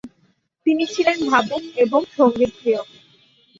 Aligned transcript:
তিনি 0.65 0.83
ছিলেন 0.93 1.17
ভাবুক 1.29 1.63
এবং 1.83 2.01
সঙ্গীতপ্রিয়। 2.17 2.81